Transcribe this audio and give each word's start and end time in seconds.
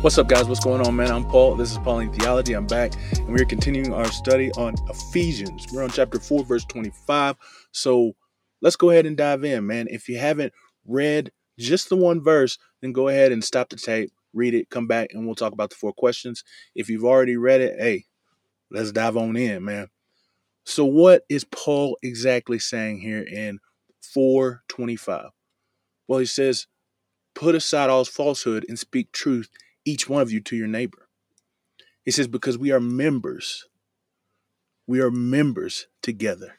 What's 0.00 0.16
up, 0.16 0.28
guys? 0.28 0.46
What's 0.46 0.62
going 0.62 0.80
on, 0.86 0.94
man? 0.94 1.10
I'm 1.10 1.24
Paul. 1.24 1.56
This 1.56 1.72
is 1.72 1.78
Pauline 1.78 2.12
Theology. 2.12 2.52
I'm 2.52 2.68
back, 2.68 2.92
and 3.14 3.30
we're 3.30 3.44
continuing 3.44 3.92
our 3.92 4.06
study 4.12 4.52
on 4.52 4.76
Ephesians. 4.88 5.66
We're 5.72 5.82
on 5.82 5.90
chapter 5.90 6.20
4, 6.20 6.44
verse 6.44 6.64
25. 6.66 7.34
So 7.72 8.12
let's 8.62 8.76
go 8.76 8.90
ahead 8.90 9.06
and 9.06 9.16
dive 9.16 9.42
in, 9.42 9.66
man. 9.66 9.88
If 9.90 10.08
you 10.08 10.16
haven't 10.16 10.52
read 10.86 11.32
just 11.58 11.88
the 11.88 11.96
one 11.96 12.22
verse, 12.22 12.58
then 12.80 12.92
go 12.92 13.08
ahead 13.08 13.32
and 13.32 13.42
stop 13.42 13.70
the 13.70 13.76
tape, 13.76 14.12
read 14.32 14.54
it, 14.54 14.70
come 14.70 14.86
back, 14.86 15.08
and 15.12 15.26
we'll 15.26 15.34
talk 15.34 15.52
about 15.52 15.70
the 15.70 15.76
four 15.76 15.92
questions. 15.92 16.44
If 16.76 16.88
you've 16.88 17.04
already 17.04 17.36
read 17.36 17.60
it, 17.60 17.80
hey, 17.80 18.04
let's 18.70 18.92
dive 18.92 19.16
on 19.16 19.36
in, 19.36 19.64
man. 19.64 19.88
So, 20.64 20.84
what 20.84 21.24
is 21.28 21.42
Paul 21.42 21.98
exactly 22.04 22.60
saying 22.60 23.00
here 23.00 23.24
in 23.24 23.58
425? 24.00 25.30
Well, 26.06 26.20
he 26.20 26.26
says, 26.26 26.68
Put 27.34 27.56
aside 27.56 27.90
all 27.90 28.04
falsehood 28.04 28.64
and 28.68 28.78
speak 28.78 29.12
truth 29.12 29.48
each 29.84 30.08
one 30.08 30.22
of 30.22 30.30
you 30.30 30.40
to 30.40 30.56
your 30.56 30.66
neighbor. 30.66 31.08
He 32.04 32.10
says, 32.10 32.28
because 32.28 32.56
we 32.56 32.72
are 32.72 32.80
members. 32.80 33.66
We 34.86 35.00
are 35.00 35.10
members 35.10 35.86
together. 36.02 36.54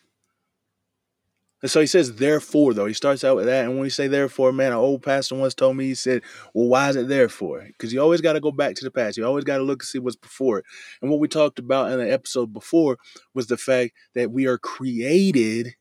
And 1.61 1.69
so 1.69 1.81
he 1.81 1.87
says, 1.87 2.15
therefore, 2.15 2.73
though. 2.73 2.85
He 2.85 2.93
starts 2.93 3.23
out 3.23 3.35
with 3.35 3.45
that. 3.45 3.65
And 3.65 3.73
when 3.73 3.81
we 3.81 3.89
say 3.89 4.07
therefore, 4.07 4.53
man, 4.53 4.71
an 4.71 4.77
old 4.77 5.03
pastor 5.03 5.35
once 5.35 5.53
told 5.53 5.75
me, 5.75 5.85
he 5.85 5.95
said, 5.95 6.21
well, 6.53 6.67
why 6.67 6.89
is 6.89 6.95
it 6.95 7.09
therefore? 7.09 7.65
Because 7.67 7.91
you 7.91 7.99
always 7.99 8.21
got 8.21 8.33
to 8.33 8.39
go 8.39 8.51
back 8.51 8.75
to 8.75 8.85
the 8.85 8.91
past. 8.91 9.17
You 9.17 9.25
always 9.25 9.43
got 9.43 9.57
to 9.57 9.63
look 9.63 9.81
and 9.81 9.87
see 9.87 9.99
what's 9.99 10.15
before 10.15 10.59
it. 10.59 10.65
And 11.01 11.11
what 11.11 11.19
we 11.19 11.27
talked 11.27 11.59
about 11.59 11.91
in 11.91 11.99
the 11.99 12.09
episode 12.09 12.53
before 12.53 12.97
was 13.33 13.47
the 13.47 13.57
fact 13.57 13.91
that 14.15 14.31
we 14.31 14.45
are 14.45 14.57
created 14.57 15.75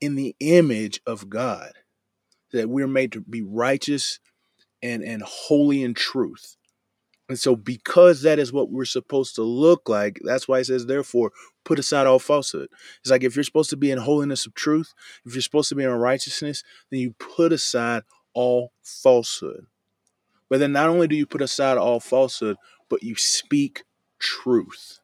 in 0.00 0.14
the 0.14 0.36
image 0.38 1.00
of 1.06 1.28
God, 1.28 1.72
that 2.52 2.68
we're 2.68 2.86
made 2.86 3.10
to 3.12 3.20
be 3.20 3.42
righteous 3.42 4.20
and, 4.84 5.02
and 5.02 5.22
holy 5.22 5.82
in 5.82 5.94
truth. 5.94 6.56
And 7.28 7.38
so, 7.40 7.56
because 7.56 8.20
that 8.22 8.38
is 8.38 8.52
what 8.52 8.70
we're 8.70 8.84
supposed 8.84 9.34
to 9.36 9.42
look 9.42 9.88
like, 9.88 10.20
that's 10.22 10.46
why 10.46 10.58
it 10.58 10.66
says, 10.66 10.84
therefore, 10.84 11.32
put 11.64 11.78
aside 11.78 12.06
all 12.06 12.18
falsehood. 12.18 12.68
It's 13.00 13.10
like 13.10 13.24
if 13.24 13.34
you're 13.34 13.44
supposed 13.44 13.70
to 13.70 13.78
be 13.78 13.90
in 13.90 13.98
holiness 13.98 14.44
of 14.44 14.54
truth, 14.54 14.92
if 15.24 15.34
you're 15.34 15.40
supposed 15.40 15.70
to 15.70 15.74
be 15.74 15.84
in 15.84 15.90
righteousness, 15.90 16.62
then 16.90 17.00
you 17.00 17.14
put 17.18 17.50
aside 17.50 18.02
all 18.34 18.72
falsehood. 18.82 19.66
But 20.50 20.60
then 20.60 20.72
not 20.72 20.90
only 20.90 21.08
do 21.08 21.16
you 21.16 21.24
put 21.24 21.40
aside 21.40 21.78
all 21.78 21.98
falsehood, 21.98 22.58
but 22.90 23.02
you 23.02 23.16
speak 23.16 23.84
truth. 24.18 25.00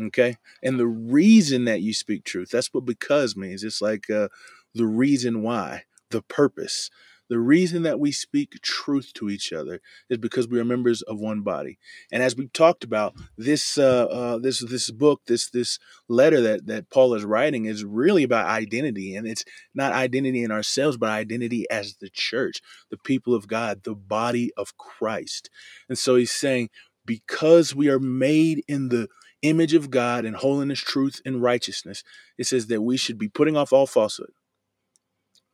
Okay? 0.00 0.36
And 0.62 0.78
the 0.78 0.86
reason 0.86 1.64
that 1.64 1.80
you 1.80 1.92
speak 1.92 2.22
truth, 2.22 2.50
that's 2.52 2.72
what 2.72 2.84
because 2.84 3.36
means. 3.36 3.64
It's 3.64 3.82
like 3.82 4.08
uh, 4.08 4.28
the 4.72 4.86
reason 4.86 5.42
why, 5.42 5.82
the 6.10 6.22
purpose. 6.22 6.90
The 7.30 7.38
reason 7.38 7.82
that 7.84 7.98
we 7.98 8.12
speak 8.12 8.60
truth 8.60 9.12
to 9.14 9.30
each 9.30 9.52
other 9.52 9.80
is 10.10 10.18
because 10.18 10.46
we 10.46 10.60
are 10.60 10.64
members 10.64 11.00
of 11.02 11.18
one 11.18 11.40
body. 11.40 11.78
And 12.12 12.22
as 12.22 12.36
we've 12.36 12.52
talked 12.52 12.84
about, 12.84 13.14
this 13.38 13.78
uh, 13.78 14.04
uh, 14.04 14.38
this 14.38 14.60
this 14.60 14.90
book, 14.90 15.22
this 15.26 15.48
this 15.48 15.78
letter 16.08 16.40
that 16.42 16.66
that 16.66 16.90
Paul 16.90 17.14
is 17.14 17.24
writing 17.24 17.64
is 17.64 17.84
really 17.84 18.22
about 18.22 18.46
identity, 18.46 19.16
and 19.16 19.26
it's 19.26 19.44
not 19.74 19.92
identity 19.92 20.44
in 20.44 20.50
ourselves, 20.50 20.96
but 20.96 21.10
identity 21.10 21.66
as 21.70 21.96
the 21.96 22.10
church, 22.10 22.60
the 22.90 22.98
people 22.98 23.34
of 23.34 23.48
God, 23.48 23.84
the 23.84 23.94
body 23.94 24.52
of 24.56 24.76
Christ. 24.76 25.48
And 25.88 25.98
so 25.98 26.16
he's 26.16 26.30
saying, 26.30 26.68
because 27.06 27.74
we 27.74 27.88
are 27.88 27.98
made 27.98 28.62
in 28.68 28.88
the 28.90 29.08
image 29.42 29.74
of 29.74 29.90
God 29.90 30.24
in 30.24 30.34
holiness, 30.34 30.80
truth, 30.80 31.20
and 31.24 31.42
righteousness, 31.42 32.02
it 32.38 32.46
says 32.46 32.66
that 32.68 32.82
we 32.82 32.96
should 32.96 33.18
be 33.18 33.28
putting 33.28 33.56
off 33.56 33.72
all 33.72 33.86
falsehood 33.86 34.32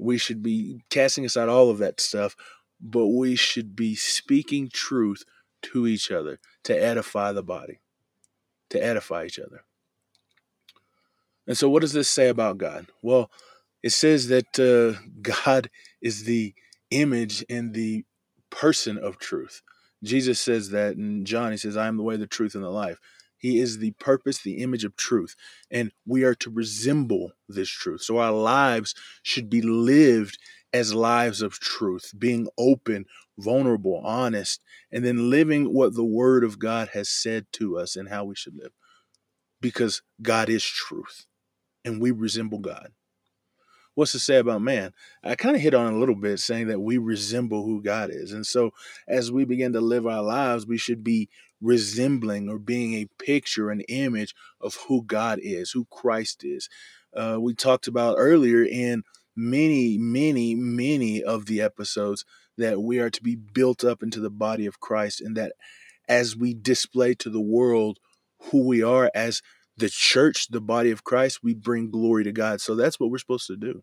we 0.00 0.18
should 0.18 0.42
be 0.42 0.82
casting 0.90 1.24
aside 1.24 1.48
all 1.48 1.70
of 1.70 1.78
that 1.78 2.00
stuff, 2.00 2.34
but 2.80 3.08
we 3.08 3.36
should 3.36 3.76
be 3.76 3.94
speaking 3.94 4.68
truth 4.72 5.24
to 5.62 5.86
each 5.86 6.10
other 6.10 6.40
to 6.64 6.74
edify 6.74 7.32
the 7.32 7.42
body, 7.42 7.80
to 8.70 8.82
edify 8.82 9.24
each 9.24 9.38
other. 9.38 9.64
And 11.46 11.56
so, 11.56 11.68
what 11.68 11.80
does 11.80 11.92
this 11.92 12.08
say 12.08 12.28
about 12.28 12.58
God? 12.58 12.86
Well, 13.02 13.30
it 13.82 13.90
says 13.90 14.28
that 14.28 14.58
uh, 14.58 15.00
God 15.22 15.70
is 16.00 16.24
the 16.24 16.54
image 16.90 17.44
and 17.48 17.74
the 17.74 18.04
person 18.50 18.98
of 18.98 19.18
truth. 19.18 19.62
Jesus 20.02 20.40
says 20.40 20.70
that 20.70 20.94
in 20.94 21.24
John, 21.24 21.50
he 21.50 21.58
says, 21.58 21.76
I 21.76 21.86
am 21.86 21.96
the 21.96 22.02
way, 22.02 22.16
the 22.16 22.26
truth, 22.26 22.54
and 22.54 22.64
the 22.64 22.70
life. 22.70 22.98
He 23.40 23.58
is 23.58 23.78
the 23.78 23.92
purpose, 23.92 24.38
the 24.38 24.58
image 24.58 24.84
of 24.84 24.96
truth. 24.96 25.34
And 25.70 25.92
we 26.06 26.24
are 26.24 26.34
to 26.36 26.50
resemble 26.50 27.32
this 27.48 27.70
truth. 27.70 28.02
So 28.02 28.18
our 28.18 28.32
lives 28.32 28.94
should 29.22 29.48
be 29.48 29.62
lived 29.62 30.38
as 30.72 30.94
lives 30.94 31.42
of 31.42 31.58
truth, 31.58 32.12
being 32.16 32.48
open, 32.58 33.06
vulnerable, 33.38 34.00
honest, 34.04 34.62
and 34.92 35.04
then 35.04 35.30
living 35.30 35.72
what 35.72 35.94
the 35.94 36.04
Word 36.04 36.44
of 36.44 36.58
God 36.58 36.90
has 36.92 37.08
said 37.08 37.46
to 37.54 37.78
us 37.78 37.96
and 37.96 38.10
how 38.10 38.24
we 38.24 38.34
should 38.36 38.54
live. 38.54 38.72
Because 39.60 40.02
God 40.22 40.48
is 40.48 40.64
truth 40.64 41.26
and 41.84 42.00
we 42.00 42.10
resemble 42.10 42.58
God. 42.58 42.92
What's 43.94 44.12
to 44.12 44.18
say 44.18 44.36
about 44.36 44.62
man? 44.62 44.92
I 45.22 45.34
kind 45.34 45.56
of 45.56 45.62
hit 45.62 45.74
on 45.74 45.92
a 45.92 45.98
little 45.98 46.14
bit 46.14 46.38
saying 46.38 46.68
that 46.68 46.80
we 46.80 46.98
resemble 46.98 47.64
who 47.64 47.82
God 47.82 48.10
is. 48.10 48.32
And 48.32 48.46
so 48.46 48.70
as 49.08 49.32
we 49.32 49.44
begin 49.44 49.72
to 49.72 49.80
live 49.80 50.06
our 50.06 50.22
lives, 50.22 50.66
we 50.66 50.78
should 50.78 51.02
be 51.02 51.28
resembling 51.60 52.48
or 52.48 52.58
being 52.58 52.94
a 52.94 53.08
picture, 53.22 53.70
an 53.70 53.80
image 53.82 54.34
of 54.60 54.76
who 54.88 55.02
God 55.02 55.38
is, 55.42 55.72
who 55.72 55.86
Christ 55.90 56.44
is. 56.44 56.68
Uh, 57.14 57.38
we 57.40 57.54
talked 57.54 57.88
about 57.88 58.14
earlier 58.18 58.62
in 58.62 59.02
many, 59.36 59.98
many, 59.98 60.54
many 60.54 61.22
of 61.22 61.46
the 61.46 61.60
episodes 61.60 62.24
that 62.56 62.80
we 62.82 62.98
are 62.98 63.10
to 63.10 63.22
be 63.22 63.36
built 63.36 63.84
up 63.84 64.02
into 64.02 64.20
the 64.20 64.30
body 64.30 64.66
of 64.66 64.80
Christ, 64.80 65.20
and 65.20 65.36
that 65.36 65.52
as 66.08 66.36
we 66.36 66.54
display 66.54 67.14
to 67.14 67.30
the 67.30 67.40
world 67.40 67.98
who 68.44 68.66
we 68.66 68.82
are 68.82 69.10
as 69.14 69.42
the 69.80 69.88
church, 69.88 70.48
the 70.48 70.60
body 70.60 70.90
of 70.90 71.04
Christ, 71.04 71.42
we 71.42 71.54
bring 71.54 71.90
glory 71.90 72.24
to 72.24 72.32
God. 72.32 72.60
So 72.60 72.74
that's 72.74 73.00
what 73.00 73.10
we're 73.10 73.18
supposed 73.18 73.46
to 73.48 73.56
do. 73.56 73.82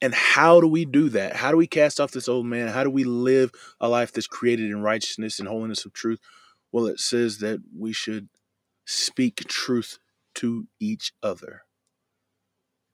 And 0.00 0.14
how 0.14 0.60
do 0.60 0.66
we 0.66 0.84
do 0.84 1.08
that? 1.10 1.36
How 1.36 1.52
do 1.52 1.56
we 1.56 1.68
cast 1.68 2.00
off 2.00 2.10
this 2.10 2.28
old 2.28 2.46
man? 2.46 2.68
How 2.68 2.82
do 2.82 2.90
we 2.90 3.04
live 3.04 3.52
a 3.80 3.88
life 3.88 4.12
that's 4.12 4.26
created 4.26 4.66
in 4.70 4.82
righteousness 4.82 5.38
and 5.38 5.46
holiness 5.46 5.84
of 5.84 5.92
truth? 5.92 6.18
Well, 6.72 6.86
it 6.86 6.98
says 6.98 7.38
that 7.38 7.60
we 7.78 7.92
should 7.92 8.28
speak 8.84 9.46
truth 9.46 9.98
to 10.36 10.66
each 10.80 11.12
other. 11.22 11.62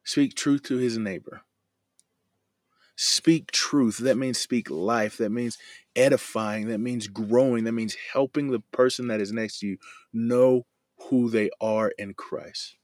Speak 0.05 0.35
truth 0.35 0.65
to 0.65 0.77
his 0.77 0.99
neighbor. 0.99 1.43
Speak 2.97 3.53
truth. 3.53 3.99
That 3.99 4.19
means 4.19 4.39
speak 4.39 4.69
life. 4.69 5.19
That 5.19 5.31
means 5.31 5.57
edifying. 5.95 6.69
That 6.69 6.79
means 6.79 7.07
growing. 7.07 7.65
That 7.65 7.73
means 7.73 7.97
helping 8.13 8.51
the 8.51 8.61
person 8.73 9.07
that 9.07 9.21
is 9.21 9.33
next 9.33 9.61
to 9.61 9.69
you 9.69 9.79
know 10.13 10.67
who 11.09 11.31
they 11.31 11.51
are 11.61 11.93
in 11.99 12.15
Christ. 12.15 12.77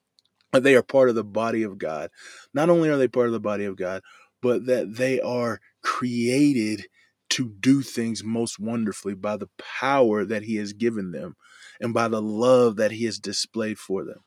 They 0.52 0.76
are 0.76 0.82
part 0.82 1.08
of 1.08 1.14
the 1.14 1.24
body 1.24 1.62
of 1.62 1.78
God. 1.78 2.10
Not 2.52 2.70
only 2.70 2.88
are 2.88 2.96
they 2.96 3.08
part 3.08 3.26
of 3.26 3.32
the 3.32 3.40
body 3.40 3.64
of 3.64 3.76
God, 3.76 4.02
but 4.40 4.66
that 4.66 4.96
they 4.96 5.20
are 5.20 5.60
created 5.82 6.86
to 7.30 7.48
do 7.60 7.82
things 7.82 8.22
most 8.22 8.60
wonderfully 8.60 9.14
by 9.14 9.36
the 9.36 9.48
power 9.58 10.24
that 10.24 10.44
He 10.44 10.56
has 10.56 10.72
given 10.72 11.10
them 11.10 11.34
and 11.80 11.92
by 11.92 12.06
the 12.06 12.22
love 12.22 12.76
that 12.76 12.92
He 12.92 13.04
has 13.06 13.18
displayed 13.18 13.78
for 13.78 14.04
them. 14.04 14.20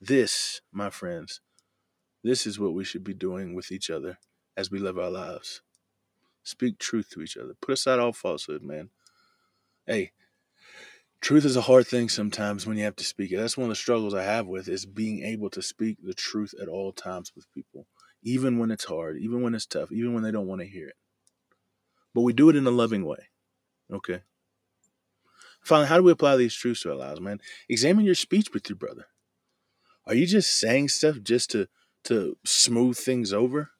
This, 0.00 0.60
my 0.72 0.90
friends, 0.90 1.40
this 2.24 2.46
is 2.46 2.58
what 2.58 2.74
we 2.74 2.84
should 2.84 3.04
be 3.04 3.14
doing 3.14 3.54
with 3.54 3.70
each 3.70 3.90
other 3.90 4.18
as 4.56 4.70
we 4.70 4.78
live 4.78 4.98
our 4.98 5.10
lives. 5.10 5.62
Speak 6.42 6.78
truth 6.78 7.10
to 7.10 7.22
each 7.22 7.36
other. 7.36 7.54
Put 7.60 7.74
aside 7.74 8.00
all 8.00 8.12
falsehood, 8.12 8.62
man. 8.62 8.90
Hey, 9.86 10.12
truth 11.24 11.44
is 11.44 11.56
a 11.56 11.62
hard 11.62 11.86
thing 11.88 12.08
sometimes 12.08 12.66
when 12.66 12.76
you 12.76 12.84
have 12.84 12.96
to 12.96 13.04
speak 13.04 13.32
it. 13.32 13.38
That's 13.38 13.56
one 13.56 13.64
of 13.64 13.70
the 13.70 13.76
struggles 13.76 14.14
I 14.14 14.22
have 14.22 14.46
with 14.46 14.68
is 14.68 14.86
being 14.86 15.24
able 15.24 15.50
to 15.50 15.62
speak 15.62 15.98
the 16.02 16.14
truth 16.14 16.54
at 16.62 16.68
all 16.68 16.92
times 16.92 17.32
with 17.34 17.50
people, 17.52 17.86
even 18.22 18.58
when 18.58 18.70
it's 18.70 18.84
hard, 18.84 19.18
even 19.18 19.42
when 19.42 19.54
it's 19.56 19.66
tough, 19.66 19.90
even 19.90 20.14
when 20.14 20.22
they 20.22 20.30
don't 20.30 20.46
want 20.46 20.60
to 20.60 20.68
hear 20.68 20.88
it 20.88 20.96
but 22.14 22.22
we 22.22 22.32
do 22.32 22.48
it 22.48 22.56
in 22.56 22.66
a 22.66 22.70
loving 22.70 23.04
way. 23.04 23.28
Okay. 23.92 24.22
Finally, 25.62 25.88
how 25.88 25.96
do 25.96 26.02
we 26.04 26.12
apply 26.12 26.36
these 26.36 26.54
truths 26.54 26.82
to 26.82 26.90
our 26.90 26.96
lives, 26.96 27.20
man? 27.20 27.40
Examine 27.68 28.04
your 28.04 28.14
speech 28.14 28.52
with 28.54 28.68
your 28.68 28.76
brother. 28.76 29.06
Are 30.06 30.14
you 30.14 30.26
just 30.26 30.54
saying 30.60 30.88
stuff 30.90 31.16
just 31.22 31.50
to 31.50 31.68
to 32.04 32.36
smooth 32.44 32.96
things 32.96 33.32
over? 33.32 33.70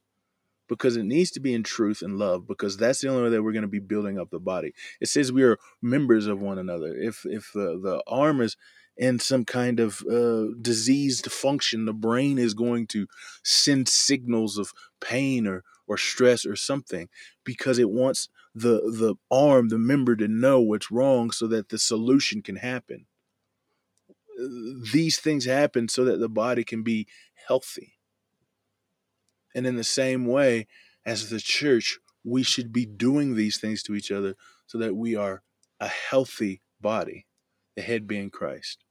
Because 0.68 0.96
it 0.96 1.04
needs 1.04 1.30
to 1.32 1.40
be 1.40 1.52
in 1.52 1.62
truth 1.62 2.00
and 2.00 2.18
love, 2.18 2.46
because 2.46 2.76
that's 2.76 3.00
the 3.00 3.08
only 3.08 3.24
way 3.24 3.28
that 3.30 3.42
we're 3.42 3.52
going 3.52 3.62
to 3.62 3.68
be 3.68 3.80
building 3.80 4.18
up 4.18 4.30
the 4.30 4.38
body. 4.38 4.72
It 5.00 5.08
says 5.08 5.30
we 5.30 5.42
are 5.42 5.58
members 5.82 6.26
of 6.26 6.40
one 6.40 6.58
another. 6.58 6.96
If 6.96 7.26
if 7.26 7.50
the, 7.52 7.78
the 7.82 8.02
arm 8.06 8.40
is 8.40 8.56
in 8.96 9.18
some 9.18 9.44
kind 9.44 9.80
of 9.80 10.02
uh, 10.10 10.46
diseased 10.60 11.30
function, 11.30 11.84
the 11.84 11.92
brain 11.92 12.38
is 12.38 12.54
going 12.54 12.86
to 12.88 13.06
send 13.42 13.88
signals 13.88 14.56
of 14.56 14.72
pain 15.00 15.46
or 15.46 15.64
or 15.86 15.96
stress 15.96 16.46
or 16.46 16.56
something 16.56 17.08
because 17.44 17.78
it 17.78 17.90
wants 17.90 18.28
the 18.54 18.80
the 18.80 19.16
arm 19.30 19.68
the 19.68 19.78
member 19.78 20.16
to 20.16 20.28
know 20.28 20.60
what's 20.60 20.90
wrong 20.90 21.30
so 21.30 21.46
that 21.46 21.68
the 21.68 21.78
solution 21.78 22.40
can 22.42 22.56
happen 22.56 23.06
these 24.92 25.18
things 25.18 25.44
happen 25.44 25.88
so 25.88 26.04
that 26.04 26.18
the 26.18 26.28
body 26.28 26.64
can 26.64 26.82
be 26.82 27.06
healthy 27.48 27.93
and 29.54 29.66
in 29.66 29.76
the 29.76 29.84
same 29.84 30.26
way 30.26 30.66
as 31.06 31.30
the 31.30 31.40
church 31.40 31.98
we 32.24 32.42
should 32.42 32.72
be 32.72 32.86
doing 32.86 33.34
these 33.34 33.58
things 33.58 33.82
to 33.82 33.94
each 33.94 34.10
other 34.10 34.34
so 34.66 34.78
that 34.78 34.96
we 34.96 35.14
are 35.14 35.42
a 35.80 35.88
healthy 35.88 36.62
body, 36.80 37.26
the 37.76 37.82
head 37.82 38.06
being 38.06 38.30
Christ. 38.30 38.84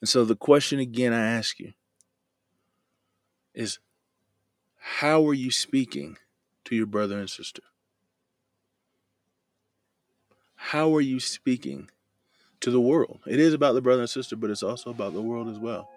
And 0.00 0.08
so 0.08 0.24
the 0.24 0.36
question 0.36 0.80
again 0.80 1.12
I 1.12 1.24
ask 1.24 1.58
you 1.58 1.72
is 3.54 3.78
how 4.76 5.26
are 5.26 5.34
you 5.34 5.50
speaking 5.50 6.18
to 6.64 6.76
your 6.76 6.86
brother 6.86 7.18
and 7.18 7.30
sister? 7.30 7.62
How 10.56 10.94
are 10.94 11.00
you 11.00 11.20
speaking 11.20 11.90
to 12.60 12.70
the 12.70 12.80
world? 12.80 13.20
It 13.26 13.38
is 13.38 13.54
about 13.54 13.74
the 13.74 13.80
brother 13.80 14.00
and 14.00 14.10
sister, 14.10 14.36
but 14.36 14.50
it's 14.50 14.62
also 14.62 14.90
about 14.90 15.12
the 15.14 15.22
world 15.22 15.48
as 15.48 15.58
well. 15.58 15.90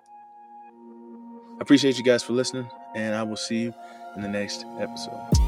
I 1.57 1.62
appreciate 1.62 1.98
you 1.98 2.04
guys 2.04 2.21
for 2.21 2.33
listening, 2.33 2.69
and 2.95 3.15
I 3.15 3.24
will 3.24 3.36
see 3.36 3.57
you 3.57 3.74
in 4.15 4.21
the 4.21 4.27
next 4.27 4.65
episode. 4.80 5.47